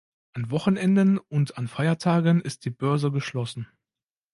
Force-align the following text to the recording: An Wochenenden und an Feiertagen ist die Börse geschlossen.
An 0.33 0.49
Wochenenden 0.49 1.19
und 1.19 1.59
an 1.59 1.67
Feiertagen 1.67 2.41
ist 2.41 2.65
die 2.65 2.71
Börse 2.71 3.11
geschlossen. 3.11 3.67